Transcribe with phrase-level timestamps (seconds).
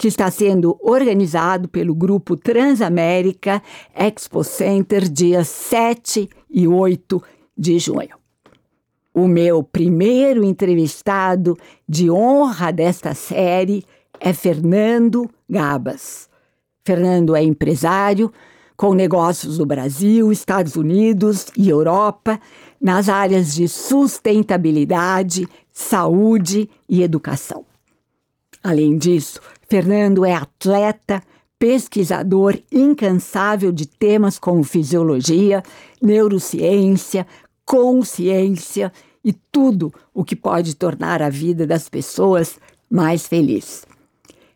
[0.00, 3.62] que está sendo organizado pelo grupo Transamérica
[3.94, 7.22] Expo Center, dias 7 e 8
[7.54, 8.16] de junho.
[9.12, 11.54] O meu primeiro entrevistado
[11.86, 13.84] de honra desta série
[14.18, 16.30] é Fernando Gabas.
[16.82, 18.32] Fernando é empresário
[18.78, 22.40] com negócios no Brasil, Estados Unidos e Europa,
[22.80, 27.66] nas áreas de sustentabilidade, saúde e educação.
[28.62, 31.22] Além disso, Fernando é atleta,
[31.56, 35.62] pesquisador incansável de temas como fisiologia,
[36.02, 37.24] neurociência,
[37.64, 38.92] consciência
[39.24, 42.58] e tudo o que pode tornar a vida das pessoas
[42.90, 43.86] mais feliz.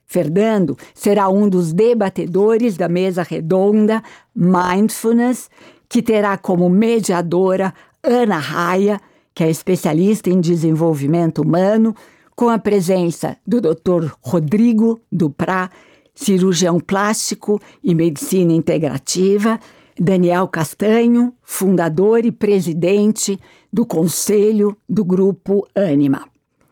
[0.05, 4.03] Fernando será um dos debatedores da mesa redonda
[4.35, 5.49] Mindfulness,
[5.89, 9.01] que terá como mediadora Ana Raia,
[9.33, 11.95] que é especialista em desenvolvimento humano,
[12.37, 14.11] com a presença do Dr.
[14.21, 15.71] Rodrigo Duprá,
[16.15, 19.59] cirurgião plástico e medicina integrativa,
[19.99, 23.39] Daniel Castanho, fundador e presidente
[23.73, 26.27] do Conselho do Grupo Anima.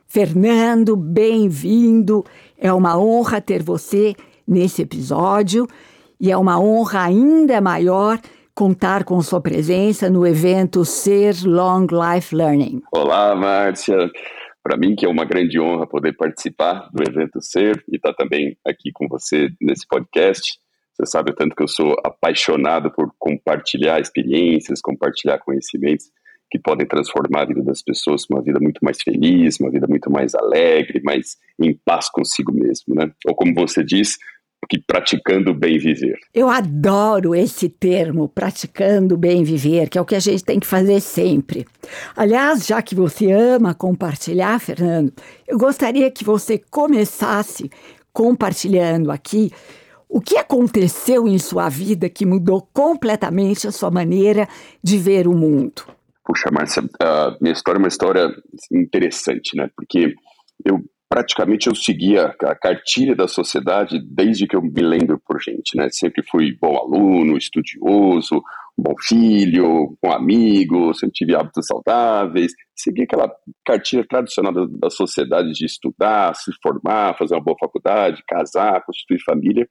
[0.06, 2.24] Fernando, bem-vindo.
[2.58, 4.14] É uma honra ter você
[4.46, 5.66] nesse episódio
[6.20, 8.20] e é uma honra ainda maior
[8.54, 12.82] contar com sua presença no evento Ser Long Life Learning.
[12.92, 14.10] Olá, Márcia
[14.62, 18.24] para mim que é uma grande honra poder participar do evento Ser e estar tá
[18.24, 20.58] também aqui com você nesse podcast.
[20.94, 26.06] Você sabe o tanto que eu sou apaixonado por compartilhar experiências, compartilhar conhecimentos
[26.50, 30.10] que podem transformar a vida das pessoas uma vida muito mais feliz, uma vida muito
[30.10, 33.10] mais alegre, mais em paz consigo mesmo, né?
[33.26, 34.18] Ou como você diz,
[34.68, 36.18] que praticando bem viver.
[36.32, 40.66] Eu adoro esse termo, praticando bem viver, que é o que a gente tem que
[40.66, 41.66] fazer sempre.
[42.16, 45.12] Aliás, já que você ama compartilhar, Fernando,
[45.46, 47.70] eu gostaria que você começasse
[48.12, 49.50] compartilhando aqui
[50.08, 54.46] o que aconteceu em sua vida que mudou completamente a sua maneira
[54.82, 55.82] de ver o mundo.
[56.24, 58.30] Puxa, Márcia, a minha história é uma história
[58.70, 59.68] interessante, né?
[59.74, 60.14] Porque
[60.64, 65.76] eu praticamente eu seguia a cartilha da sociedade desde que eu me lembro por gente,
[65.76, 65.86] né?
[65.90, 68.42] Sempre fui bom aluno, estudioso,
[68.78, 73.30] bom filho, bom amigo, sempre tive hábitos saudáveis, segui aquela
[73.62, 79.22] cartilha tradicional da, da sociedade de estudar, se formar, fazer uma boa faculdade, casar, constituir
[79.22, 79.68] família.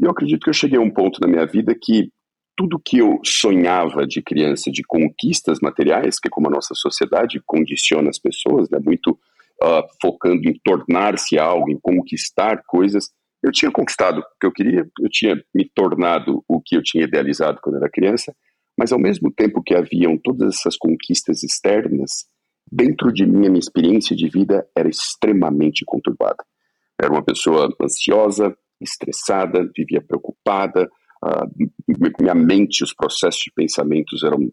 [0.00, 2.10] E eu acredito que eu cheguei a um ponto na minha vida que
[2.56, 7.40] tudo que eu sonhava de criança, de conquistas materiais, que é como a nossa sociedade
[7.46, 8.80] condiciona as pessoas, né?
[8.84, 9.16] Muito
[9.62, 13.10] uh, focando em tornar-se algo, em conquistar coisas.
[13.42, 17.04] Eu tinha conquistado o que eu queria, eu tinha me tornado o que eu tinha
[17.04, 18.34] idealizado quando era criança,
[18.78, 22.24] mas ao mesmo tempo que haviam todas essas conquistas externas,
[22.70, 26.42] dentro de mim a minha experiência de vida era extremamente conturbada.
[27.00, 30.88] Era uma pessoa ansiosa, estressada, vivia preocupada,
[32.20, 34.50] minha mente, os processos de pensamentos eram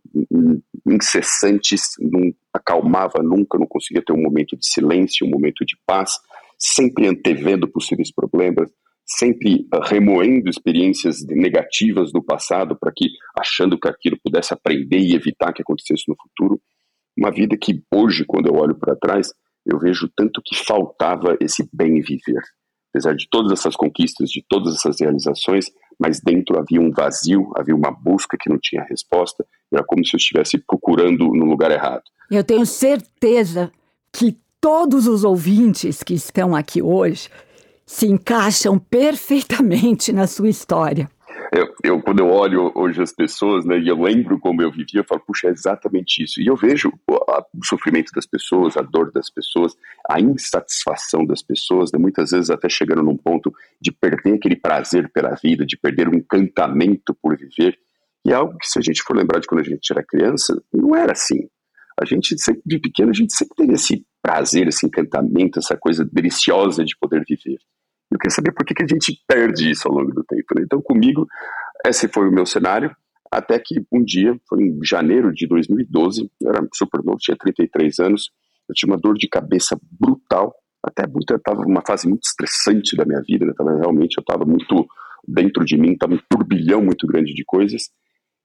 [0.85, 6.11] incessantes, não acalmava nunca, não conseguia ter um momento de silêncio, um momento de paz,
[6.57, 8.69] sempre antevendo possíveis problemas,
[9.05, 13.07] sempre uh, remoendo experiências negativas do passado para que,
[13.37, 16.61] achando que aquilo pudesse aprender e evitar que acontecesse no futuro.
[17.17, 19.33] Uma vida que hoje, quando eu olho para trás,
[19.65, 22.41] eu vejo tanto que faltava esse bem viver.
[22.91, 25.65] Apesar de todas essas conquistas, de todas essas realizações,
[25.99, 30.15] mas dentro havia um vazio, havia uma busca que não tinha resposta, era como se
[30.15, 32.03] eu estivesse procurando no lugar errado.
[32.31, 33.71] Eu tenho certeza
[34.11, 37.29] que todos os ouvintes que estão aqui hoje
[37.85, 41.09] se encaixam perfeitamente na sua história.
[41.51, 45.01] Eu, eu, quando eu olho hoje as pessoas, né, e eu lembro como eu vivia,
[45.01, 46.39] eu falo, puxa, é exatamente isso.
[46.39, 49.75] E eu vejo o sofrimento das pessoas, a dor das pessoas,
[50.07, 53.51] a insatisfação das pessoas, né, muitas vezes até chegando num ponto
[53.81, 57.75] de perder aquele prazer pela vida, de perder o encantamento por viver.
[58.23, 60.61] E é algo que, se a gente for lembrar de quando a gente era criança,
[60.71, 61.49] não era assim.
[61.99, 66.05] A gente, sempre, de pequeno, a gente sempre teve esse prazer, esse encantamento, essa coisa
[66.05, 67.57] deliciosa de poder viver.
[68.11, 70.55] Eu queria saber por que, que a gente perde isso ao longo do tempo.
[70.55, 70.63] Né?
[70.65, 71.27] Então, comigo,
[71.85, 72.95] esse foi o meu cenário,
[73.31, 77.99] até que um dia, foi em janeiro de 2012, eu era super novo, tinha 33
[77.99, 78.31] anos,
[78.67, 80.53] eu tinha uma dor de cabeça brutal,
[80.83, 83.53] até muito, eu estava numa fase muito estressante da minha vida, né?
[83.55, 84.87] tava, realmente eu estava muito
[85.27, 87.89] dentro de mim estava um turbilhão muito grande de coisas,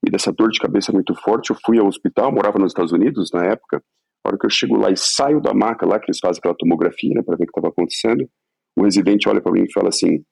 [0.07, 3.31] e dessa dor de cabeça muito forte, eu fui ao hospital, morava nos Estados Unidos
[3.33, 3.83] na época,
[4.23, 6.57] a hora que eu chego lá e saio da maca lá, que eles fazem aquela
[6.57, 8.29] tomografia, né, para ver o que estava acontecendo,
[8.77, 10.25] o residente olha para mim e fala assim,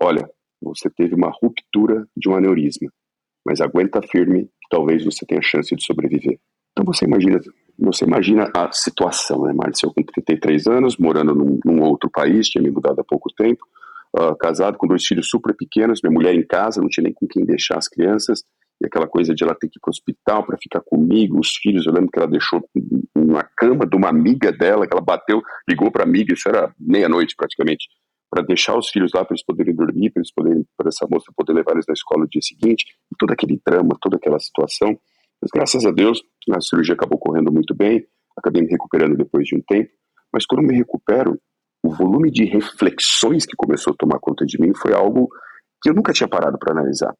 [0.00, 0.28] olha,
[0.60, 2.90] você teve uma ruptura de um aneurisma,
[3.44, 6.38] mas aguenta firme que talvez você tenha chance de sobreviver.
[6.72, 7.40] Então você imagina,
[7.78, 9.86] você imagina a situação, né, Márcia?
[9.86, 13.64] Eu com 33 anos, morando num, num outro país, tinha me mudado há pouco tempo,
[14.16, 17.26] uh, casado com dois filhos super pequenos, minha mulher em casa, não tinha nem com
[17.26, 18.42] quem deixar as crianças,
[18.80, 21.56] e aquela coisa de ela ter que ir para o hospital para ficar comigo, os
[21.56, 22.62] filhos, eu lembro que ela deixou
[23.14, 26.72] na cama de uma amiga dela, que ela bateu, ligou para a amiga, isso era
[26.78, 27.88] meia-noite praticamente,
[28.30, 31.32] para deixar os filhos lá para eles poderem dormir, para eles poderem, para essa moça
[31.36, 34.96] poder levar eles na escola no dia seguinte, e todo aquele drama, toda aquela situação.
[35.40, 36.22] Mas graças a Deus,
[36.52, 39.90] a cirurgia acabou correndo muito bem, acabei me recuperando depois de um tempo,
[40.32, 41.38] mas quando me recupero,
[41.82, 45.28] o volume de reflexões que começou a tomar conta de mim foi algo
[45.80, 47.14] que eu nunca tinha parado para analisar.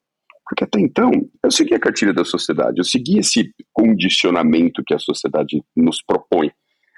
[0.49, 1.11] Porque até então,
[1.43, 6.51] eu segui a cartilha da sociedade, eu segui esse condicionamento que a sociedade nos propõe.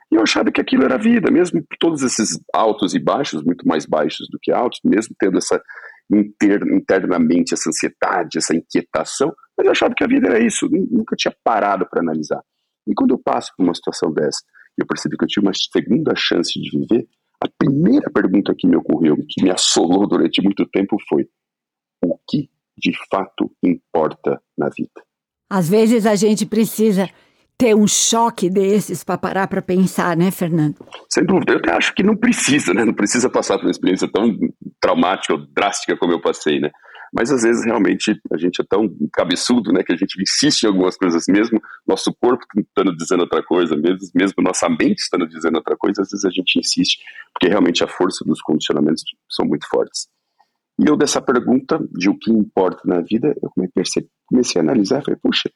[0.09, 3.85] E eu achava que aquilo era vida, mesmo todos esses altos e baixos, muito mais
[3.85, 5.61] baixos do que altos, mesmo tendo essa
[6.09, 11.15] inter, internamente essa ansiedade, essa inquietação, mas eu achava que a vida era isso, nunca
[11.17, 12.41] tinha parado para analisar.
[12.87, 14.39] E quando eu passo por uma situação dessa,
[14.77, 17.07] eu percebi que eu tinha uma segunda chance de viver,
[17.41, 21.27] a primeira pergunta que me ocorreu, que me assolou durante muito tempo foi:
[22.03, 22.49] o que
[22.81, 25.01] de fato importa na vida?
[25.49, 27.09] Às vezes a gente precisa
[27.57, 30.77] ter um choque desses para parar para pensar, né, Fernando?
[31.07, 31.53] Sem dúvida.
[31.53, 32.83] Eu até acho que não precisa, né?
[32.83, 34.35] Não precisa passar por uma experiência tão
[34.79, 36.71] traumática ou drástica como eu passei, né?
[37.13, 40.67] Mas às vezes realmente a gente é tão cabeçudo, né, que a gente insiste em
[40.67, 45.57] algumas coisas mesmo, nosso corpo estando dizendo outra coisa, mesmo, mesmo nossa mente estando dizendo
[45.57, 46.99] outra coisa, às vezes a gente insiste,
[47.33, 50.07] porque realmente a força dos condicionamentos são muito fortes.
[50.81, 54.09] E eu dessa pergunta de o que importa na vida, eu comecei,
[54.55, 55.51] a analisar e falei, puxa,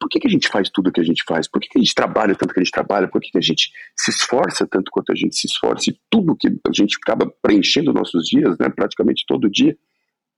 [0.00, 1.48] por que, que a gente faz tudo o que a gente faz?
[1.48, 3.06] Por que, que a gente trabalha tanto que a gente trabalha?
[3.06, 5.90] Por que, que a gente se esforça tanto quanto a gente se esforça?
[5.90, 9.76] E tudo que a gente acaba preenchendo nossos dias, né, praticamente todo dia,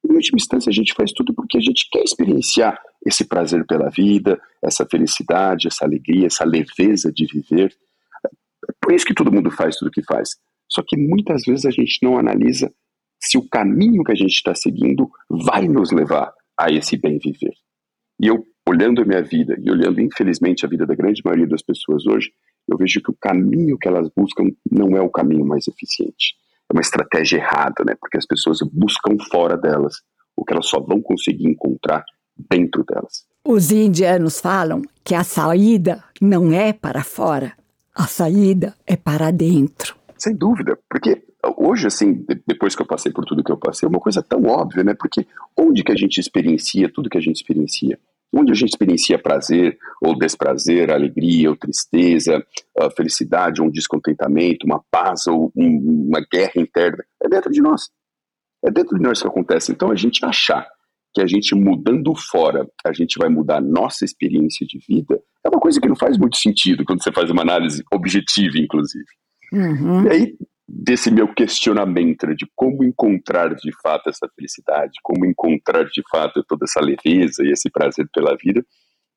[0.05, 3.89] em última instância, a gente faz tudo porque a gente quer experienciar esse prazer pela
[3.89, 7.75] vida, essa felicidade, essa alegria, essa leveza de viver.
[8.69, 10.37] É por isso que todo mundo faz tudo o que faz.
[10.69, 12.71] Só que muitas vezes a gente não analisa
[13.21, 17.55] se o caminho que a gente está seguindo vai nos levar a esse bem viver.
[18.21, 21.63] E eu olhando a minha vida e olhando, infelizmente, a vida da grande maioria das
[21.63, 22.31] pessoas hoje,
[22.69, 26.37] eu vejo que o caminho que elas buscam não é o caminho mais eficiente.
[26.71, 27.95] É uma estratégia errada, né?
[28.01, 29.97] Porque as pessoas buscam fora delas
[30.37, 32.05] o que elas só vão conseguir encontrar
[32.51, 33.27] dentro delas.
[33.45, 37.53] Os indianos falam que a saída não é para fora,
[37.95, 39.97] a saída é para dentro.
[40.17, 41.23] Sem dúvida, porque
[41.57, 44.43] hoje, assim, depois que eu passei por tudo que eu passei, é uma coisa tão
[44.45, 44.95] óbvia, né?
[44.95, 45.27] Porque
[45.57, 47.99] onde que a gente experiencia tudo que a gente experiencia?
[48.33, 52.45] onde a gente experiencia prazer ou desprazer, alegria ou tristeza,
[52.97, 57.91] felicidade ou um descontentamento, uma paz ou um, uma guerra interna, é dentro de nós.
[58.65, 59.73] É dentro de nós que acontece.
[59.73, 60.67] Então a gente achar
[61.13, 65.49] que a gente mudando fora, a gente vai mudar a nossa experiência de vida, é
[65.49, 69.07] uma coisa que não faz muito sentido quando você faz uma análise objetiva, inclusive.
[69.53, 70.05] Uhum.
[70.05, 70.37] E aí,
[70.73, 76.45] desse meu questionamento né, de como encontrar de fato essa felicidade, como encontrar de fato
[76.47, 78.65] toda essa leveza e esse prazer pela vida,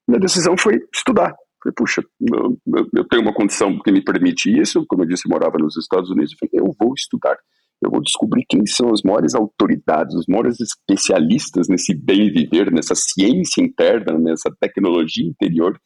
[0.07, 1.33] minha decisão foi estudar.
[1.61, 2.57] Falei, puxa, eu,
[2.95, 6.09] eu, tenho uma condição que me permite isso, como eu disse, eu morava nos Estados
[6.09, 7.37] Unidos, eu falei, eu vou estudar,
[7.81, 12.95] eu vou descobrir quem são as maiores autoridades, os maiores especialistas nesse bem viver, nessa
[12.95, 15.79] ciência interna, nessa tecnologia interior,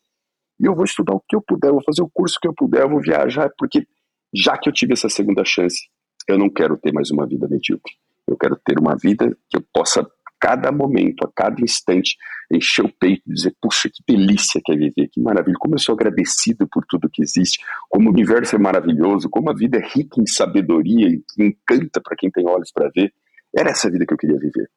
[0.60, 2.88] e eu vou estudar o que eu puder, vou fazer o curso que eu puder,
[2.88, 3.86] vou viajar, porque
[4.34, 5.88] já que eu tive essa segunda chance,
[6.28, 7.94] eu não quero ter mais uma vida medíocre.
[8.28, 10.06] Eu quero ter uma vida que eu possa, a
[10.40, 12.18] cada momento, a cada instante,
[12.52, 15.80] encher o peito e dizer: puxa, que delícia que é viver, que maravilha, como eu
[15.80, 19.88] sou agradecido por tudo que existe, como o universo é maravilhoso, como a vida é
[19.88, 23.14] rica em sabedoria e encanta para quem tem olhos para ver.
[23.58, 24.70] Era essa vida que eu queria viver.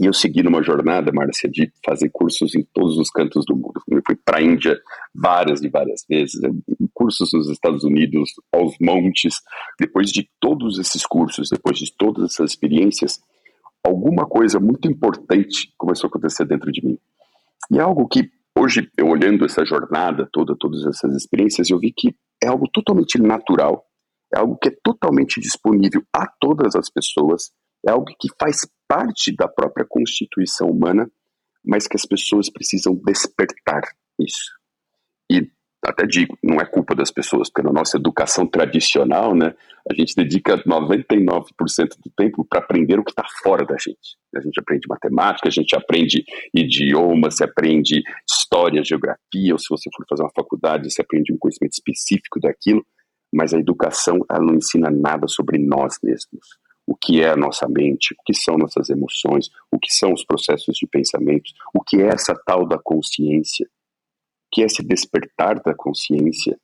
[0.00, 3.80] E eu segui numa jornada, Márcia, de fazer cursos em todos os cantos do mundo.
[3.88, 4.80] Eu fui para a Índia
[5.14, 6.40] várias e várias vezes,
[6.94, 9.34] cursos nos Estados Unidos, aos montes.
[9.78, 13.20] Depois de todos esses cursos, depois de todas essas experiências,
[13.84, 16.98] alguma coisa muito importante começou a acontecer dentro de mim.
[17.70, 21.92] E é algo que, hoje, eu olhando essa jornada toda, todas essas experiências, eu vi
[21.92, 23.84] que é algo totalmente natural,
[24.34, 27.50] é algo que é totalmente disponível a todas as pessoas,
[27.86, 28.58] é algo que faz
[28.88, 31.10] parte da própria constituição humana,
[31.64, 33.82] mas que as pessoas precisam despertar
[34.18, 34.52] isso.
[35.30, 35.50] E
[35.84, 39.52] até digo, não é culpa das pessoas, porque na nossa educação tradicional, né,
[39.90, 41.44] a gente dedica 99%
[42.04, 44.16] do tempo para aprender o que está fora da gente.
[44.36, 46.24] A gente aprende matemática, a gente aprende
[46.54, 51.38] idioma, se aprende história, geografia, ou se você for fazer uma faculdade, você aprende um
[51.38, 52.86] conhecimento específico daquilo,
[53.34, 56.61] mas a educação ela não ensina nada sobre nós mesmos.
[56.92, 60.22] O que é a nossa mente, o que são nossas emoções, o que são os
[60.26, 63.66] processos de pensamento, o que é essa tal da consciência
[64.52, 66.54] que é se despertar da consciência,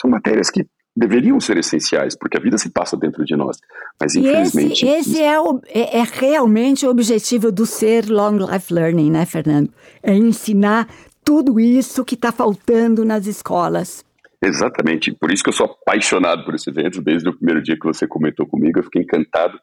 [0.00, 3.58] são matérias que deveriam ser essenciais, porque a vida se passa dentro de nós.
[4.00, 4.86] Mas, infelizmente.
[4.86, 9.26] Esse, esse é, o, é, é, realmente o objetivo do ser Long Life Learning, né,
[9.26, 9.70] Fernando?
[10.02, 10.88] É ensinar
[11.22, 14.02] tudo isso que está faltando nas escolas.
[14.40, 15.12] Exatamente.
[15.12, 17.02] Por isso que eu sou apaixonado por esse evento.
[17.02, 19.60] Desde o primeiro dia que você comentou comigo, eu fiquei encantado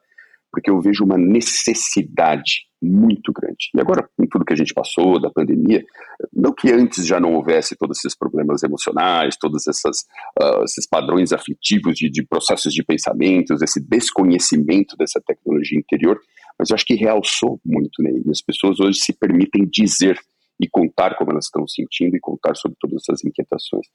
[0.52, 3.70] porque eu vejo uma necessidade muito grande.
[3.76, 5.84] E agora, com tudo que a gente passou da pandemia,
[6.34, 10.00] não que antes já não houvesse todos esses problemas emocionais, todos essas,
[10.42, 16.20] uh, esses padrões afetivos de, de, processos de pensamentos, esse desconhecimento dessa tecnologia interior,
[16.58, 18.24] mas eu acho que realçou muito nele.
[18.26, 18.32] Né?
[18.32, 20.20] As pessoas hoje se permitem dizer
[20.60, 23.88] e contar como elas estão sentindo e contar sobre todas essas inquietações.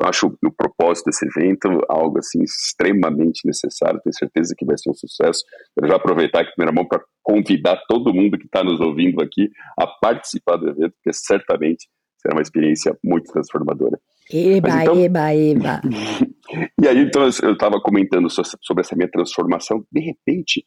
[0.00, 4.00] Eu acho o propósito desse evento algo assim extremamente necessário.
[4.02, 5.44] Tenho certeza que vai ser um sucesso.
[5.74, 9.50] Quero já aproveitar aqui primeira mão para convidar todo mundo que está nos ouvindo aqui
[9.78, 14.00] a participar do evento, porque certamente será uma experiência muito transformadora.
[14.32, 14.98] Eba, então...
[14.98, 15.80] eba, eba.
[16.80, 19.84] e aí, então, eu estava comentando sobre essa minha transformação.
[19.92, 20.64] De repente,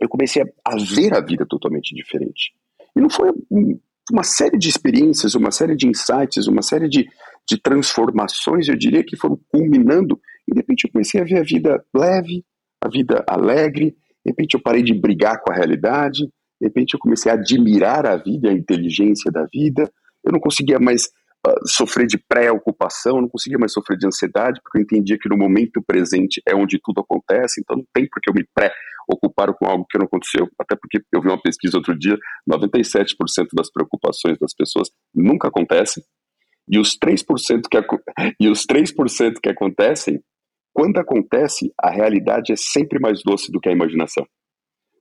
[0.00, 2.52] eu comecei a, ver a vida totalmente diferente.
[2.96, 3.30] E não foi
[4.10, 7.06] uma série de experiências, uma série de insights, uma série de,
[7.48, 11.42] de transformações, eu diria que foram culminando, e de repente eu comecei a ver a
[11.42, 12.44] vida leve,
[12.82, 16.24] a vida alegre, de repente eu parei de brigar com a realidade,
[16.60, 19.90] de repente eu comecei a admirar a vida, a inteligência da vida,
[20.24, 21.04] eu não conseguia mais
[21.46, 25.36] uh, sofrer de preocupação, não conseguia mais sofrer de ansiedade, porque eu entendia que no
[25.36, 29.66] momento presente é onde tudo acontece, então não tem por que eu me pré-ocupar com
[29.66, 32.18] algo que não aconteceu, até porque eu vi uma pesquisa outro dia,
[32.50, 33.14] 97%
[33.54, 36.02] das preocupações das pessoas nunca acontecem,
[36.70, 37.78] e os 3% que,
[38.40, 38.92] e os 3
[39.42, 40.20] que acontecem,
[40.72, 44.26] quando acontece, a realidade é sempre mais doce do que a imaginação.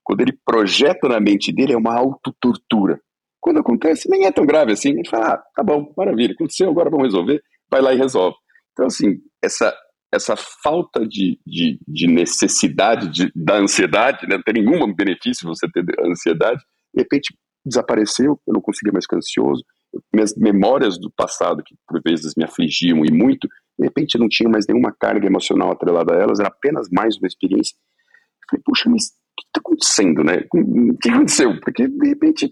[0.03, 2.99] Quando ele projeta na mente dele, é uma autotortura.
[3.39, 4.89] Quando acontece, nem é tão grave assim.
[4.89, 7.41] Ele fala, ah, tá bom, maravilha, aconteceu, agora vamos resolver.
[7.69, 8.35] Vai lá e resolve.
[8.71, 9.75] Então, assim, essa,
[10.13, 14.37] essa falta de, de, de necessidade de, da ansiedade, né?
[14.37, 16.61] não tem nenhum benefício você ter ansiedade,
[16.93, 19.63] de repente desapareceu, eu não conseguia mais ficar ansioso,
[20.13, 24.49] minhas memórias do passado, que por vezes me afligiam e muito, de repente não tinha
[24.49, 27.75] mais nenhuma carga emocional atrelada a elas, era apenas mais uma experiência.
[27.75, 30.43] Eu falei, puxa, mas o que está acontecendo, né?
[30.53, 31.59] O que aconteceu?
[31.59, 32.45] Porque de repente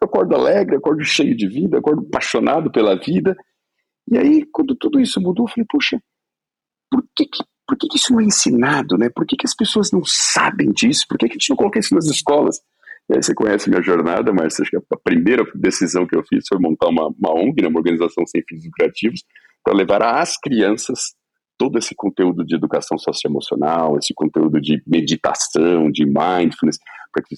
[0.00, 3.34] eu acordo alegre, acordo cheio de vida, acordo apaixonado pela vida.
[4.10, 5.98] E aí, quando tudo isso mudou, eu falei, puxa,
[6.90, 9.10] por que, que por que, que, isso não é ensinado, né?
[9.10, 11.04] Por que, que as pessoas não sabem disso?
[11.08, 12.60] Por que, que a gente não coloca isso nas escolas?
[13.08, 16.44] E aí você conhece minha jornada, mas acho que a primeira decisão que eu fiz
[16.48, 19.22] foi montar uma, uma ONG, né, uma organização sem fins lucrativos,
[19.64, 21.14] para levar às crianças
[21.58, 26.78] todo esse conteúdo de educação socioemocional, esse conteúdo de meditação, de mindfulness,
[27.12, 27.34] para que,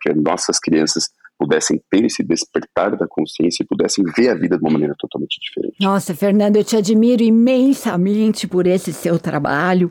[0.00, 1.04] que nossas crianças
[1.38, 5.38] pudessem ter esse despertar da consciência e pudessem ver a vida de uma maneira totalmente
[5.40, 5.76] diferente.
[5.80, 9.90] Nossa, Fernando, eu te admiro imensamente por esse seu trabalho.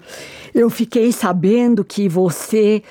[0.54, 2.84] Eu fiquei sabendo que você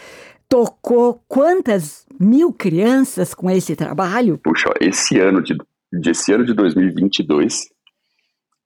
[0.48, 4.38] tocou quantas mil crianças com esse trabalho?
[4.38, 5.56] Puxa, esse ano de,
[6.06, 7.68] esse ano de 2022,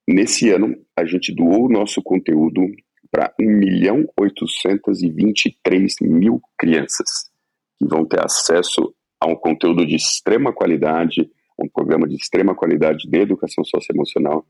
[0.09, 2.63] nesse ano a gente doou o nosso conteúdo
[3.11, 7.31] para 1 milhão 823 mil crianças
[7.79, 13.09] que vão ter acesso a um conteúdo de extrema qualidade, um programa de extrema qualidade
[13.09, 14.45] de educação socioemocional.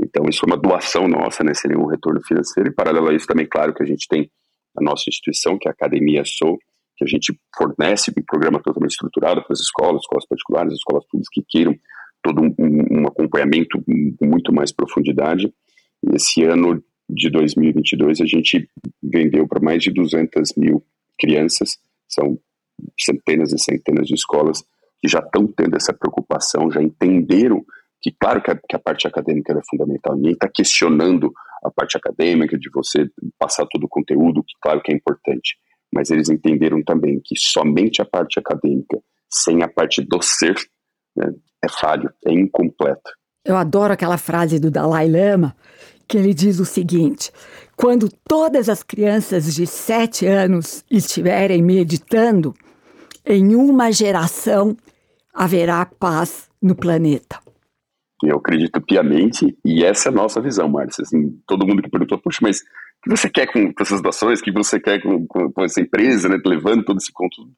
[0.00, 2.68] Então, isso foi uma doação nossa, né, sem nenhum retorno financeiro.
[2.68, 4.30] E, paralelo a isso, também, claro que a gente tem
[4.76, 6.58] a nossa instituição, que é a Academia Sou,
[6.98, 11.28] que a gente fornece um programa totalmente estruturado para as escolas, escolas particulares, escolas públicas
[11.32, 11.74] que queiram
[12.22, 13.80] todo um, um acompanhamento
[14.18, 15.52] com muito mais profundidade.
[16.12, 18.68] Esse ano de 2022 a gente
[19.00, 20.84] vendeu para mais de 200 mil
[21.18, 21.78] crianças,
[22.08, 22.38] são
[22.98, 24.64] centenas e centenas de escolas
[25.00, 27.64] que já estão tendo essa preocupação, já entenderam
[28.02, 31.96] que, claro, que a, que a parte acadêmica é fundamental, ninguém está questionando a parte
[31.96, 35.56] acadêmica, de você passar todo o conteúdo, que, claro, que é importante
[35.92, 38.98] mas eles entenderam também que somente a parte acadêmica,
[39.30, 40.54] sem a parte do ser,
[41.16, 41.32] né,
[41.64, 43.10] é falho, é incompleto.
[43.44, 45.56] Eu adoro aquela frase do Dalai Lama,
[46.06, 47.30] que ele diz o seguinte:
[47.76, 52.54] quando todas as crianças de sete anos estiverem meditando,
[53.24, 54.76] em uma geração
[55.34, 57.38] haverá paz no planeta.
[58.24, 61.02] Eu acredito piamente, e essa é a nossa visão, Márcia.
[61.02, 62.62] Assim, todo mundo que perguntou, puxa, mas
[63.02, 64.40] que você quer com, com essas doações?
[64.40, 67.52] O que você quer com, com, com essa empresa, né, levando todo esse conteúdo?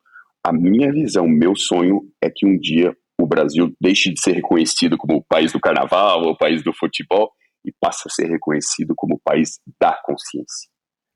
[0.45, 4.97] A minha visão, meu sonho é que um dia o Brasil deixe de ser reconhecido
[4.97, 7.31] como o país do carnaval ou o país do futebol
[7.65, 10.71] e passe a ser reconhecido como o país da consciência.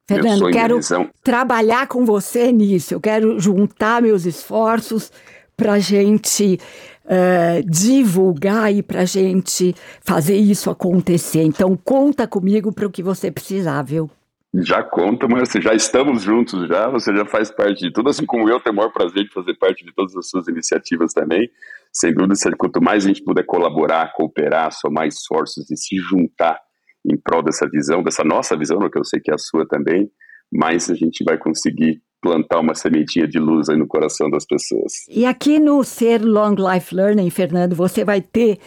[0.06, 0.78] Fernando, quero
[1.22, 2.92] trabalhar com você nisso.
[2.92, 5.10] Eu quero juntar meus esforços
[5.56, 6.58] para a gente
[7.04, 11.42] uh, divulgar e para a gente fazer isso acontecer.
[11.42, 14.10] Então, conta comigo para o que você precisar, viu?
[14.56, 18.48] Já conta, mas já estamos juntos já, você já faz parte de tudo, assim como
[18.48, 21.50] eu tenho o maior prazer de fazer parte de todas as suas iniciativas também.
[21.92, 26.60] Sem dúvida, quanto mais a gente puder colaborar, cooperar, somar esforços e se juntar
[27.04, 30.08] em prol dessa visão, dessa nossa visão, que eu sei que é a sua também,
[30.52, 35.06] mais a gente vai conseguir plantar uma sementinha de luz aí no coração das pessoas.
[35.10, 38.58] E aqui no Ser Long Life Learning, Fernando, você vai ter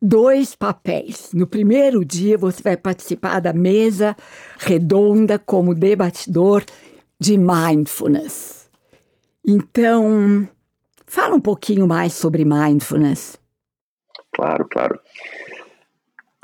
[0.00, 1.30] dois papéis.
[1.34, 4.16] No primeiro dia, você vai participar da mesa
[4.58, 6.64] redonda como debatidor
[7.20, 8.70] de mindfulness.
[9.46, 10.48] Então,
[11.06, 13.38] fala um pouquinho mais sobre mindfulness.
[14.34, 14.98] Claro, claro.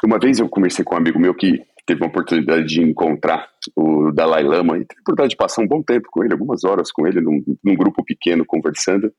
[0.05, 4.11] Uma vez eu conversei com um amigo meu que teve uma oportunidade de encontrar o
[4.13, 6.91] Dalai Lama e teve a oportunidade de passar um bom tempo com ele, algumas horas
[6.91, 9.13] com ele, num, num grupo pequeno conversando.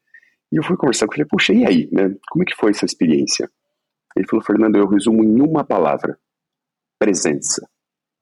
[0.52, 2.16] E eu fui conversar com ele, puxa, e aí, né?
[2.30, 3.50] Como é que foi essa experiência?
[4.16, 6.18] Ele falou, Fernando, eu resumo em uma palavra:
[7.00, 7.68] presença.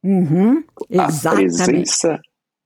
[0.04, 0.64] Uhum,
[0.98, 2.20] a presença,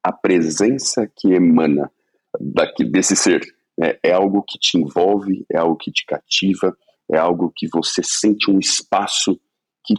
[0.03, 1.91] a presença que emana
[2.39, 3.41] daqui, desse ser
[3.77, 6.75] né, é algo que te envolve, é algo que te cativa,
[7.11, 9.39] é algo que você sente um espaço
[9.85, 9.93] que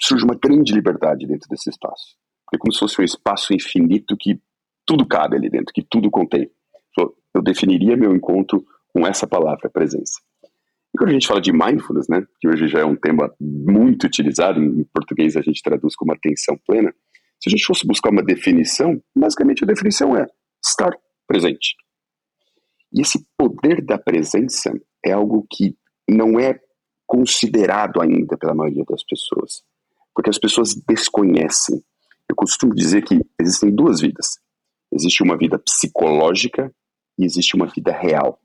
[0.00, 2.16] surge uma grande liberdade dentro desse espaço.
[2.54, 4.40] É como se fosse um espaço infinito que
[4.84, 6.50] tudo cabe ali dentro, que tudo contém.
[7.34, 10.20] Eu definiria meu encontro com essa palavra, presença.
[10.94, 14.06] E quando a gente fala de mindfulness, né, que hoje já é um tema muito
[14.06, 16.94] utilizado, em português a gente traduz como atenção plena,
[17.38, 20.26] se a gente fosse buscar uma definição, basicamente a definição é
[20.64, 21.76] estar presente.
[22.90, 24.72] E esse poder da presença
[25.04, 25.76] é algo que
[26.08, 26.58] não é
[27.06, 29.62] considerado ainda pela maioria das pessoas,
[30.14, 31.82] porque as pessoas desconhecem.
[32.28, 34.38] Eu costumo dizer que existem duas vidas.
[34.92, 36.72] Existe uma vida psicológica
[37.18, 38.40] e existe uma vida real.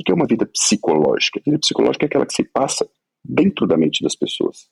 [0.00, 1.38] O que é uma vida psicológica?
[1.40, 2.88] A vida psicológica é aquela que se passa
[3.24, 4.68] dentro da mente das pessoas.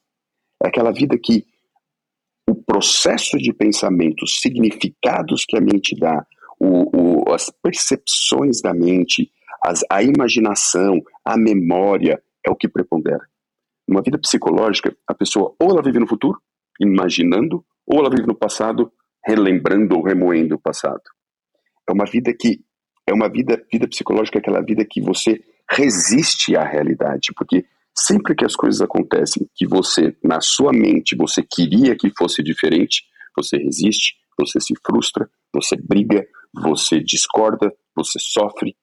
[0.63, 1.47] É aquela vida que
[2.49, 6.27] o processo de pensamento, os significados que a mente dá,
[6.59, 9.31] o, o, as percepções da mente,
[9.65, 13.25] as, a imaginação, a memória, é o que prepondera.
[13.87, 16.41] Numa vida psicológica, a pessoa ou ela vive no futuro,
[16.81, 18.93] imaginando, ou ela vive no passado,
[19.25, 21.03] relembrando ou remoendo o passado.
[21.89, 22.65] É uma vida que
[23.07, 27.65] é uma vida, vida psicológica, é aquela vida que você resiste à realidade, porque
[27.97, 33.05] sempre que as coisas acontecem que você, na sua mente, você queria que fosse diferente,
[33.37, 38.77] você resiste, você se frustra, você briga, você discorda, você sofre.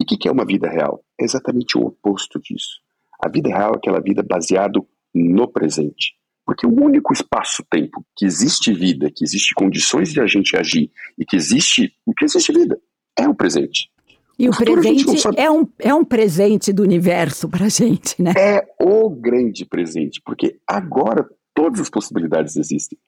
[0.00, 1.04] E o que, que é uma vida real?
[1.20, 2.80] É exatamente o oposto disso.
[3.22, 4.80] A vida real é aquela vida baseada
[5.14, 6.14] no presente.
[6.50, 11.24] Porque o único espaço-tempo que existe vida, que existe condições de a gente agir e
[11.24, 12.76] que existe, que existe vida,
[13.16, 13.88] é o presente.
[14.36, 18.34] E o, o presente é um, é um presente do universo para a gente, né?
[18.36, 22.98] É o grande presente, porque agora todas as possibilidades existem.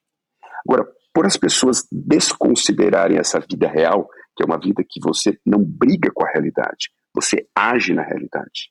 [0.65, 5.59] Agora, por as pessoas desconsiderarem essa vida real, que é uma vida que você não
[5.59, 8.71] briga com a realidade, você age na realidade.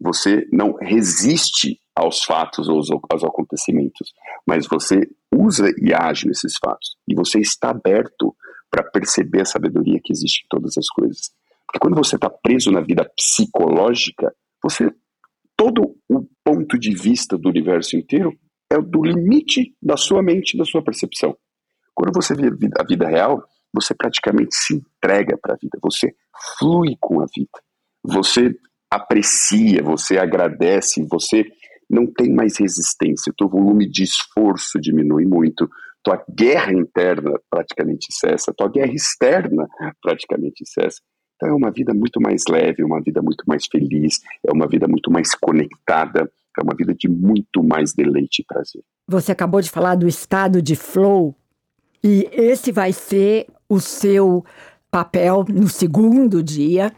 [0.00, 4.12] Você não resiste aos fatos ou aos acontecimentos,
[4.46, 5.00] mas você
[5.32, 6.96] usa e age nesses fatos.
[7.06, 8.34] E você está aberto
[8.70, 11.30] para perceber a sabedoria que existe em todas as coisas.
[11.66, 14.90] Porque quando você está preso na vida psicológica, você
[15.56, 18.32] todo o ponto de vista do universo inteiro
[18.72, 21.36] é do limite da sua mente, da sua percepção.
[21.94, 26.14] Quando você vive a vida real, você praticamente se entrega para a vida, você
[26.58, 27.60] flui com a vida,
[28.02, 28.54] você
[28.90, 31.44] aprecia, você agradece, você
[31.90, 35.68] não tem mais resistência, o teu volume de esforço diminui muito,
[36.02, 39.68] tua guerra interna praticamente cessa, tua guerra externa
[40.00, 41.00] praticamente cessa.
[41.36, 44.86] Então é uma vida muito mais leve, uma vida muito mais feliz, é uma vida
[44.86, 48.82] muito mais conectada, é uma vida de muito mais deleite e prazer.
[49.08, 51.34] Você acabou de falar do estado de flow,
[52.02, 54.44] e esse vai ser o seu
[54.90, 56.92] papel no segundo dia,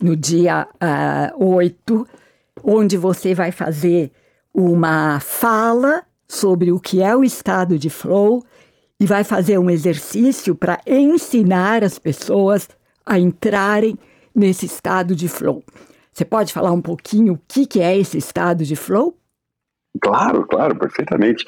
[0.00, 2.06] no dia uh, ah, 8,
[2.62, 4.12] onde você vai fazer
[4.54, 8.44] uma fala sobre o que é o estado de flow
[8.98, 12.68] e vai fazer um exercício para ensinar as pessoas
[13.04, 13.98] a entrarem
[14.34, 15.62] nesse estado de flow.
[16.12, 19.16] Você pode falar um pouquinho o que, que é esse estado de flow?
[20.00, 21.44] Claro, claro, perfeitamente.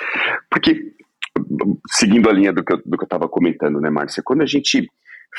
[0.51, 0.95] Porque,
[1.91, 4.89] seguindo a linha do que eu estava comentando, né, Márcia, quando a gente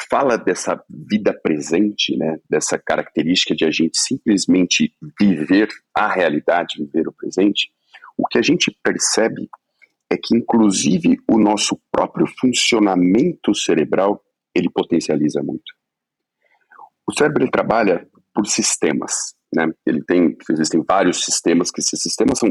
[0.09, 7.07] fala dessa vida presente, né, dessa característica de a gente simplesmente viver a realidade, viver
[7.07, 7.69] o presente,
[8.17, 9.49] o que a gente percebe
[10.11, 14.21] é que, inclusive, o nosso próprio funcionamento cerebral
[14.53, 15.73] ele potencializa muito.
[17.07, 19.67] O cérebro ele trabalha por sistemas, né?
[19.85, 22.49] Ele tem, existem vários sistemas que esses sistemas são,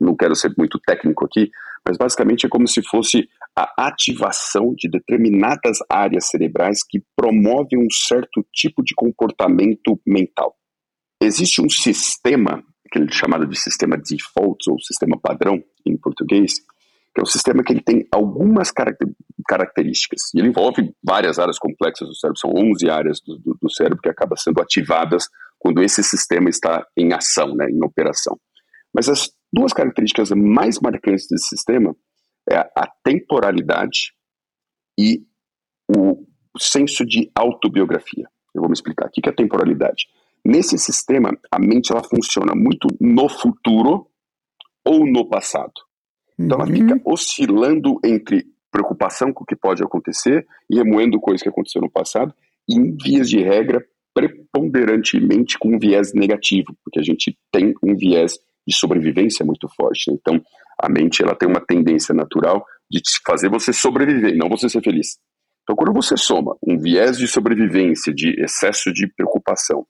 [0.00, 1.50] não quero ser muito técnico aqui,
[1.86, 3.28] mas basicamente é como se fosse
[3.60, 10.54] a ativação de determinadas áreas cerebrais que promovem um certo tipo de comportamento mental.
[11.20, 16.54] Existe um sistema aquele chamado de sistema default ou sistema padrão em português,
[17.14, 18.72] que é um sistema que ele tem algumas
[19.46, 20.32] características.
[20.34, 24.00] E ele envolve várias áreas complexas do cérebro, são 11 áreas do, do, do cérebro
[24.02, 28.38] que acabam sendo ativadas quando esse sistema está em ação, né, em operação.
[28.94, 31.94] Mas as duas características mais marcantes desse sistema
[32.50, 34.12] é a temporalidade
[34.98, 35.22] e
[35.88, 36.24] o
[36.58, 38.28] senso de autobiografia.
[38.54, 39.06] Eu vou me explicar.
[39.06, 40.06] O que é a temporalidade?
[40.44, 44.08] Nesse sistema, a mente ela funciona muito no futuro
[44.84, 45.72] ou no passado.
[46.38, 47.12] Então ela fica uhum.
[47.12, 52.32] oscilando entre preocupação com o que pode acontecer e remoendo coisas que aconteceram no passado,
[52.68, 53.84] e em vias de regra,
[54.14, 60.10] preponderantemente com um viés negativo, porque a gente tem um viés de sobrevivência muito forte.
[60.10, 60.18] Né?
[60.20, 60.40] Então,
[60.80, 65.18] a mente ela tem uma tendência natural de fazer você sobreviver, não você ser feliz.
[65.62, 69.84] Então, quando você soma um viés de sobrevivência, de excesso de preocupação,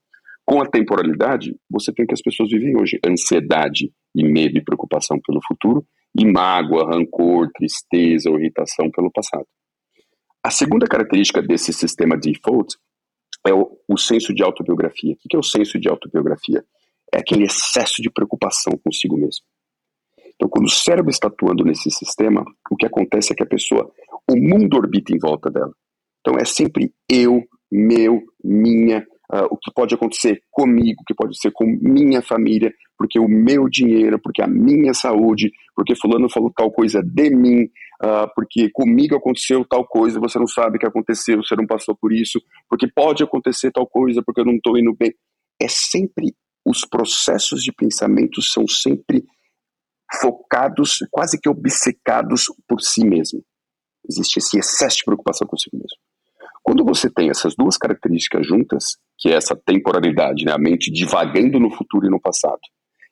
[0.45, 5.21] com a temporalidade, você tem que as pessoas vivem hoje ansiedade e medo e preocupação
[5.25, 5.87] pelo futuro
[6.19, 9.47] e mágoa, rancor, tristeza ou irritação pelo passado.
[10.43, 12.77] A segunda característica desse sistema default
[13.47, 15.13] é o, o senso de autobiografia.
[15.13, 16.65] O que é o senso de autobiografia?
[17.15, 19.45] É aquele excesso de preocupação consigo mesmo.
[20.39, 23.91] Então, quando o cérebro está atuando nesse sistema, o que acontece é que a pessoa,
[24.31, 25.73] o mundo orbita em volta dela.
[26.21, 29.01] Então, é sempre eu, meu, minha,
[29.33, 33.27] uh, o que pode acontecer comigo, o que pode ser com minha família, porque o
[33.27, 37.65] meu dinheiro, porque a minha saúde, porque fulano falou tal coisa de mim,
[38.05, 41.97] uh, porque comigo aconteceu tal coisa, você não sabe o que aconteceu, você não passou
[42.01, 45.13] por isso, porque pode acontecer tal coisa, porque eu não estou indo bem.
[45.61, 46.33] É sempre,
[46.65, 49.25] os processos de pensamento são sempre
[50.21, 53.45] focados, quase que obcecados por si mesmo.
[54.09, 55.99] Existe esse excesso de preocupação consigo mesmo.
[56.63, 61.59] Quando você tem essas duas características juntas, que é essa temporalidade, né, a mente divagando
[61.59, 62.61] no futuro e no passado,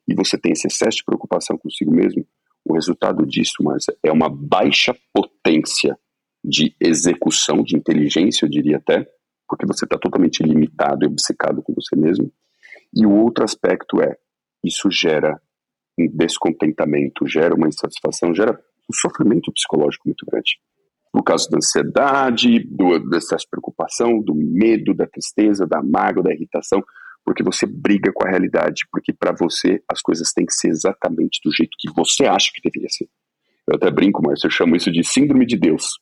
[0.07, 2.25] e você tem esse excesso de preocupação consigo mesmo,
[2.63, 5.97] o resultado disso, Marcia, é uma baixa potência
[6.43, 9.05] de execução, de inteligência, eu diria até,
[9.47, 12.31] porque você está totalmente limitado e obcecado com você mesmo.
[12.93, 14.17] E o outro aspecto é,
[14.63, 15.41] isso gera
[15.97, 18.53] descontentamento, gera uma insatisfação, gera
[18.89, 20.59] um sofrimento psicológico muito grande
[21.17, 26.23] no caso da ansiedade, do, do excesso de preocupação, do medo, da tristeza, da mágoa,
[26.23, 26.83] da irritação,
[27.25, 31.39] porque você briga com a realidade, porque para você as coisas têm que ser exatamente
[31.43, 33.09] do jeito que você acha que deveria ser.
[33.67, 35.99] Eu até brinco, mas eu chamo isso de síndrome de Deus.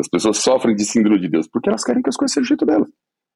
[0.00, 2.48] As pessoas sofrem de síndrome de Deus porque elas querem que as coisas sejam do
[2.48, 2.88] jeito delas.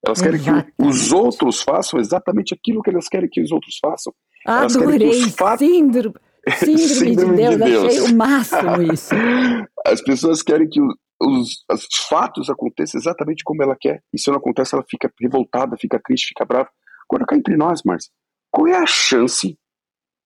[0.05, 0.73] Elas querem Exatamente.
[0.81, 4.13] que os outros façam exatamente aquilo que elas querem que os outros façam.
[4.49, 5.67] Adorei, fatos...
[5.67, 6.15] síndrome,
[6.59, 7.85] síndrome, síndrome, de Deus, de Deus.
[7.85, 9.15] achei o máximo isso.
[9.87, 14.03] As pessoas querem que os, os, fatos aconteçam exatamente como ela quer.
[14.13, 16.71] E se não acontece, ela fica revoltada, fica triste, fica brava.
[17.11, 18.11] Agora cá entre nós, Márcia,
[18.51, 19.59] qual é a chance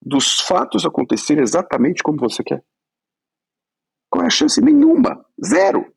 [0.01, 2.63] dos fatos acontecerem exatamente como você quer?
[4.11, 4.61] Qual é a chance?
[4.61, 5.25] Nenhuma.
[5.45, 5.93] Zero.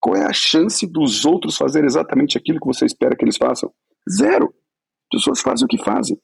[0.00, 3.72] Qual é a chance dos outros fazerem exatamente aquilo que você espera que eles façam?
[4.10, 4.46] Zero.
[4.46, 6.18] As pessoas fazem o que fazem.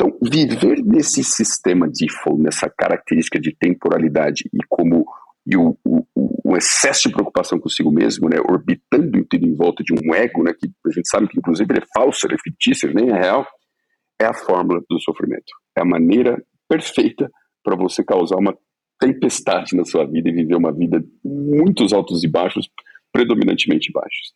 [0.00, 2.06] Então, viver nesse sistema de
[2.38, 5.04] nessa característica de temporalidade e como
[5.44, 6.04] e o, o,
[6.44, 10.70] o, excesso de preocupação consigo mesmo, né, orbitando em volta de um ego, né, que
[10.86, 13.46] a gente sabe que inclusive ele é falso, ele é fictício, ele nem é real,
[14.20, 15.50] é a fórmula do sofrimento.
[15.76, 16.36] É a maneira
[16.68, 17.30] perfeita
[17.64, 18.54] para você causar uma
[19.00, 22.68] tempestade na sua vida e viver uma vida muitos altos e baixos,
[23.10, 24.34] predominantemente baixos.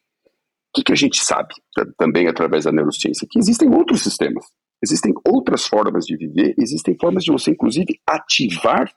[0.70, 1.54] O que, que a gente sabe
[1.98, 3.28] também através da neurociência?
[3.30, 4.46] Que existem outros sistemas,
[4.82, 8.92] existem outras formas de viver, existem formas de você, inclusive, ativar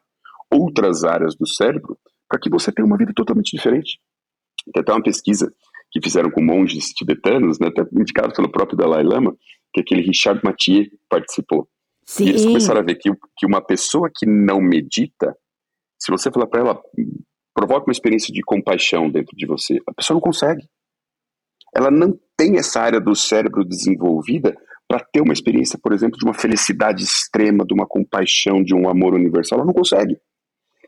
[0.50, 4.00] outras áreas do cérebro para que você tenha uma vida totalmente diferente.
[4.74, 5.54] Tem até uma pesquisa
[5.92, 9.36] que fizeram com monges tibetanos, né, até indicado pelo próprio Dalai Lama,
[9.74, 11.70] que aquele Richard Mathieu participou.
[12.06, 12.26] Sim.
[12.26, 15.36] E eles começaram a ver que, que uma pessoa que não medita,
[16.00, 16.82] se você falar para ela,
[17.54, 20.68] provoca uma experiência de compaixão dentro de você, a pessoa não consegue.
[21.74, 24.56] Ela não tem essa área do cérebro desenvolvida
[24.88, 28.88] para ter uma experiência, por exemplo, de uma felicidade extrema, de uma compaixão, de um
[28.88, 29.60] amor universal.
[29.60, 30.16] Ela não consegue.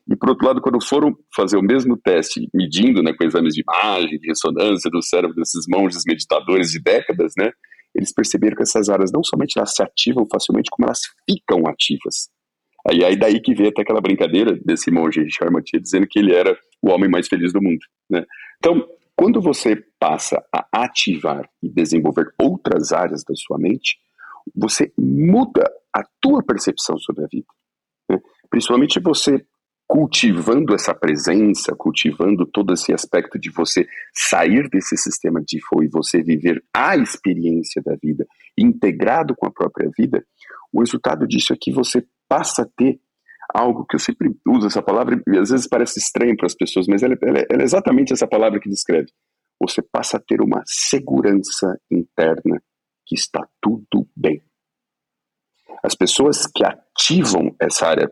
[0.10, 3.62] E, por outro lado, quando foram fazer o mesmo teste, medindo né, com exames de
[3.62, 7.52] imagem, de ressonância do cérebro desses monges meditadores de décadas, né,
[7.94, 12.30] eles perceberam que essas áreas não somente elas se ativam facilmente, como elas ficam ativas.
[12.90, 16.58] Aí, aí daí que veio até aquela brincadeira desse monge Charmatier dizendo que ele era
[16.82, 17.80] o homem mais feliz do mundo.
[18.10, 18.24] Né?
[18.60, 23.98] Então, quando você passa a ativar e desenvolver outras áreas da sua mente,
[24.56, 27.48] você muda a tua percepção sobre a vida.
[28.08, 28.20] Né?
[28.50, 29.44] Principalmente você
[29.88, 35.90] cultivando essa presença, cultivando todo esse aspecto de você sair desse sistema de foi e
[35.90, 38.28] você viver a experiência da vida,
[38.58, 40.24] integrado com a própria vida,
[40.74, 43.00] o resultado disso é que você passa a ter
[43.54, 46.88] algo que eu sempre uso essa palavra e às vezes parece estranho para as pessoas,
[46.88, 49.08] mas ela, ela, ela é exatamente essa palavra que descreve.
[49.62, 52.62] Você passa a ter uma segurança interna
[53.06, 54.44] que está tudo bem.
[55.84, 58.12] As pessoas que ativam essa área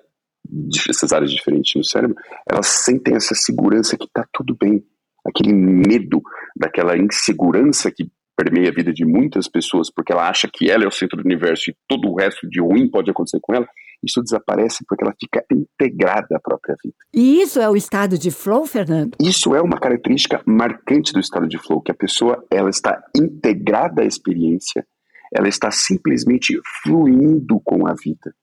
[0.89, 2.15] essas áreas diferentes no cérebro,
[2.49, 4.85] elas sentem essa segurança que está tudo bem.
[5.25, 6.21] Aquele medo,
[6.55, 10.87] daquela insegurança que permeia a vida de muitas pessoas, porque ela acha que ela é
[10.87, 13.67] o centro do universo e todo o resto de ruim pode acontecer com ela,
[14.03, 16.95] isso desaparece porque ela fica integrada à própria vida.
[17.13, 19.15] E isso é o estado de flow, Fernando?
[19.21, 24.01] Isso é uma característica marcante do estado de flow, que a pessoa ela está integrada
[24.01, 24.85] à experiência,
[25.33, 28.33] ela está simplesmente fluindo com a vida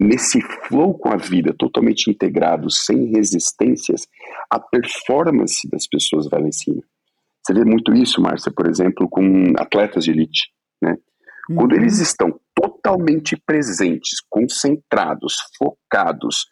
[0.00, 4.06] nesse flow com a vida totalmente integrado, sem resistências,
[4.48, 6.82] a performance das pessoas vai lá em cima.
[7.48, 10.50] Você vê muito isso, Márcia, por exemplo, com atletas de elite.
[10.82, 10.94] Né?
[11.48, 11.56] Uhum.
[11.56, 16.44] Quando eles estão totalmente presentes, concentrados, focados,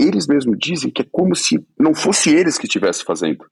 [0.00, 3.44] eles mesmos dizem que é como se não fosse eles que estivessem fazendo.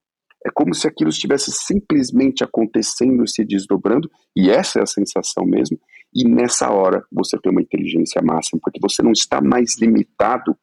[0.46, 5.44] É como se aquilo estivesse simplesmente acontecendo e se desdobrando, e essa é a sensação
[5.44, 5.78] mesmo.
[6.14, 10.56] E nessa hora você tem uma inteligência máxima, porque você não está mais limitado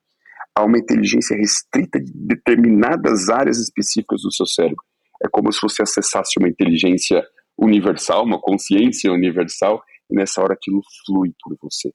[0.56, 4.84] a uma inteligência restrita de determinadas áreas específicas do seu cérebro.
[5.23, 7.23] É como se você acessasse uma inteligência
[7.58, 11.91] universal, uma consciência universal, e nessa hora aquilo flui por você.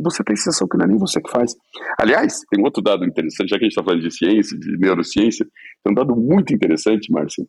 [0.00, 1.54] Você tem sensação que não é nem você que faz.
[2.00, 5.46] Aliás, tem outro dado interessante, já que a gente está falando de ciência, de neurociência,
[5.84, 7.46] tem um dado muito interessante, Márcio,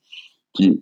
[0.55, 0.79] que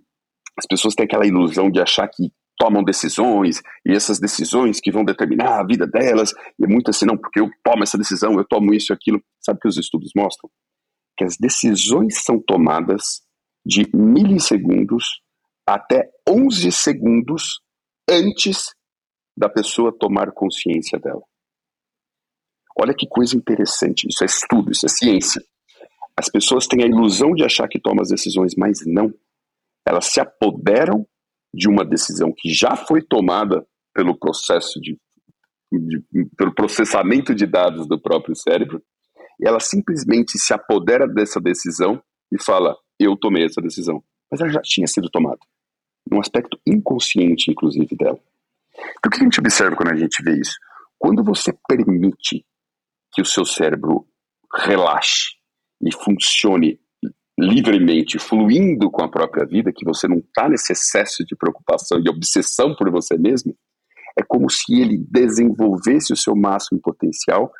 [0.58, 5.04] as pessoas têm aquela ilusão de achar que tomam decisões, e essas decisões que vão
[5.04, 8.44] determinar a vida delas, e é muito assim, não, porque eu tomo essa decisão, eu
[8.44, 9.22] tomo isso e aquilo.
[9.40, 10.50] Sabe o que os estudos mostram?
[11.16, 13.22] Que as decisões são tomadas
[13.64, 15.22] de milissegundos
[15.66, 17.60] até 11 segundos
[18.08, 18.74] antes
[19.36, 21.22] da pessoa tomar consciência dela.
[22.78, 25.42] Olha que coisa interessante, isso é estudo, isso é ciência.
[26.16, 29.12] As pessoas têm a ilusão de achar que tomam as decisões, mas não.
[29.86, 31.06] Elas se apoderam
[31.54, 34.98] de uma decisão que já foi tomada pelo processo de,
[35.70, 36.02] de,
[36.36, 38.82] pelo processamento de dados do próprio cérebro,
[39.40, 44.50] e ela simplesmente se apodera dessa decisão e fala: eu tomei essa decisão, mas ela
[44.50, 45.40] já tinha sido tomada,
[46.10, 48.18] num aspecto inconsciente, inclusive dela.
[48.74, 50.54] Então, o que a gente observa quando a gente vê isso?
[50.98, 52.44] Quando você permite
[53.12, 54.06] que o seu cérebro
[54.54, 55.34] relaxe
[55.82, 56.80] e funcione
[57.38, 62.08] livremente, fluindo com a própria vida, que você não está nesse excesso de preocupação e
[62.08, 63.56] obsessão por você mesmo,
[64.18, 67.50] é como se ele desenvolvesse o seu máximo potencial,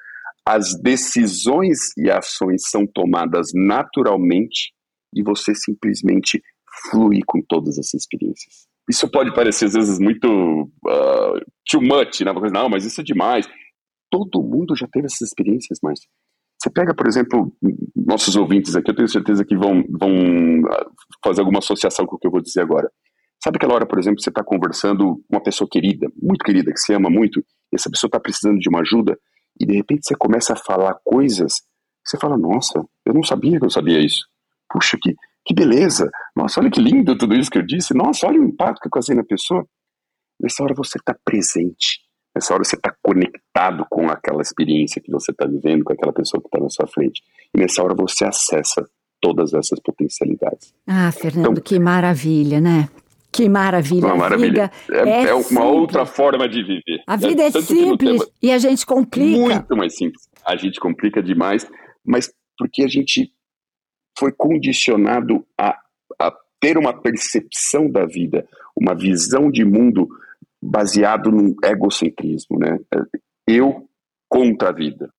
[0.47, 4.73] as decisões e ações são tomadas naturalmente
[5.15, 6.43] e você simplesmente
[6.91, 8.67] flui com todas essas experiências.
[8.91, 12.33] Isso pode parecer às vezes muito uh, too much, né?
[12.53, 13.49] Não, mas isso é demais.
[14.11, 16.01] Todo mundo já teve essas experiências, mas
[16.63, 17.53] você pega, por exemplo,
[17.97, 20.13] nossos ouvintes aqui, eu tenho certeza que vão, vão
[20.71, 20.87] ah,
[21.25, 22.89] fazer alguma associação com o que eu vou dizer agora.
[23.43, 26.79] Sabe aquela hora, por exemplo, você está conversando com uma pessoa querida, muito querida, que
[26.79, 29.19] você ama muito, e essa pessoa está precisando de uma ajuda,
[29.61, 31.55] e de repente você começa a falar coisas,
[32.05, 34.21] você fala, nossa, eu não sabia que eu sabia isso.
[34.73, 36.11] Puxa, que, que beleza.
[36.35, 37.95] Nossa, olha que lindo tudo isso que eu disse.
[37.95, 39.67] Nossa, olha o impacto que eu causei na pessoa.
[40.41, 42.01] Nessa hora você está presente.
[42.35, 46.41] Nessa hora você está conectado com aquela experiência que você está vivendo, com aquela pessoa
[46.41, 47.23] que está na sua frente.
[47.55, 48.89] E nessa hora você acessa
[49.21, 50.75] todas essas potencialidades.
[50.87, 52.89] Ah, Fernando, então, que maravilha, né?
[53.31, 54.07] Que maravilha.
[54.07, 54.71] Uma maravilha.
[54.91, 55.67] É, é, é, uma simples.
[55.67, 57.03] outra forma de viver.
[57.07, 59.39] A vida é, é simples e a gente complica.
[59.39, 60.29] Muito mais simples.
[60.45, 61.67] A gente complica demais,
[62.05, 63.33] mas porque a gente
[64.19, 65.79] foi condicionado a,
[66.21, 68.47] a ter uma percepção da vida,
[68.77, 70.09] uma visão de mundo
[70.63, 72.79] baseado no egocentrismo, né?
[73.47, 73.89] Eu
[74.29, 75.11] contra a vida.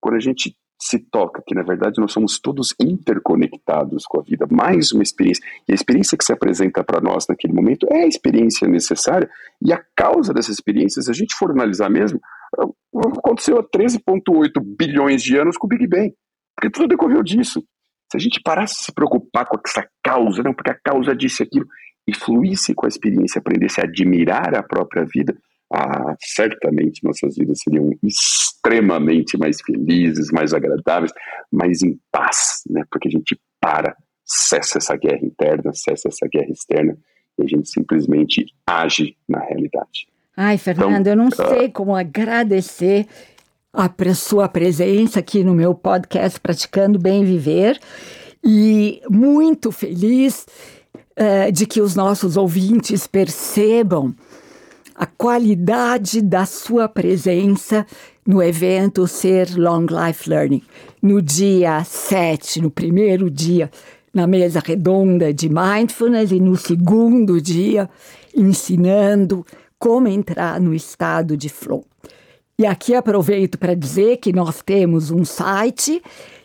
[0.00, 4.46] Quando a gente se toca que, na verdade, nós somos todos interconectados com a vida.
[4.50, 5.42] Mais uma experiência.
[5.66, 9.28] E a experiência que se apresenta para nós naquele momento é a experiência necessária.
[9.62, 12.20] E a causa dessa experiência, se a gente for analisar mesmo,
[13.18, 16.12] aconteceu há 13,8 bilhões de anos com o Big Bang.
[16.54, 17.64] Porque tudo decorreu disso.
[18.14, 21.42] Se a gente parasse de se preocupar com essa causa, não, porque a causa disse
[21.42, 21.66] aquilo,
[22.06, 25.36] e fluísse com a experiência, aprendesse a admirar a própria vida,
[25.72, 31.12] ah, certamente nossas vidas seriam extremamente mais felizes, mais agradáveis,
[31.50, 32.84] mais em paz, né?
[32.88, 36.96] Porque a gente para, cessa essa guerra interna, cessa essa guerra externa
[37.36, 40.06] e a gente simplesmente age na realidade.
[40.36, 43.08] Ai, Fernando, então, eu não uh, sei como agradecer
[43.74, 47.76] a sua presença aqui no meu podcast Praticando Bem Viver
[48.42, 50.46] e muito feliz
[51.18, 54.14] uh, de que os nossos ouvintes percebam
[54.94, 57.84] a qualidade da sua presença
[58.24, 60.62] no evento Ser Long Life Learning.
[61.02, 63.68] No dia 7, no primeiro dia,
[64.14, 67.90] na mesa redonda de Mindfulness, e no segundo dia,
[68.36, 69.44] ensinando
[69.80, 71.84] como entrar no estado de flow.
[72.56, 76.00] E aqui aproveito para dizer que nós temos um site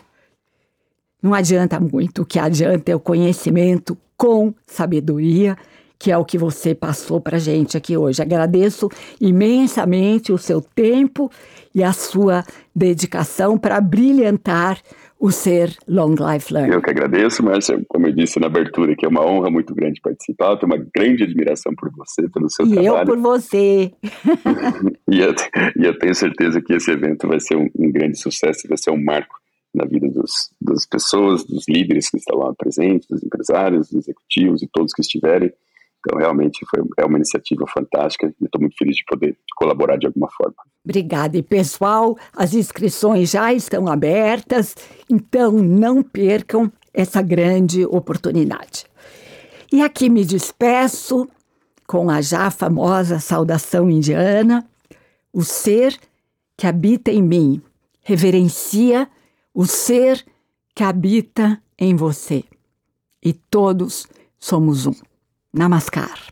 [1.23, 5.57] não adianta muito, o que adianta é o conhecimento com sabedoria,
[5.99, 8.23] que é o que você passou para gente aqui hoje.
[8.23, 8.88] Agradeço
[9.20, 11.31] imensamente o seu tempo
[11.74, 14.80] e a sua dedicação para brilhantar
[15.20, 16.72] o ser Long Life Learning.
[16.72, 17.78] Eu que agradeço, Márcia.
[17.88, 20.52] Como eu disse na abertura, que é uma honra muito grande participar.
[20.52, 22.96] Eu tenho uma grande admiração por você, pelo seu e trabalho.
[22.96, 23.92] E eu por você.
[25.11, 25.35] e, eu,
[25.76, 28.90] e, eu, tenho certeza que esse evento vai ser um, um grande sucesso, vai ser
[28.90, 29.38] um marco
[29.74, 34.62] na vida dos, das pessoas, dos líderes que estão lá presentes, dos empresários, dos executivos
[34.62, 35.52] e todos que estiverem.
[36.01, 40.29] Então, realmente, foi, é uma iniciativa fantástica estou muito feliz de poder colaborar de alguma
[40.31, 40.57] forma.
[40.85, 41.37] Obrigada.
[41.37, 44.75] E, pessoal, as inscrições já estão abertas,
[45.11, 48.87] então não percam essa grande oportunidade.
[49.71, 51.29] E aqui me despeço
[51.87, 54.67] com a já famosa saudação indiana:
[55.33, 55.97] o ser
[56.57, 57.63] que habita em mim
[58.03, 59.09] reverencia
[59.55, 60.25] o ser
[60.75, 62.45] que habita em você.
[63.23, 64.07] E todos
[64.39, 65.10] somos um.
[65.53, 66.31] Namaskar.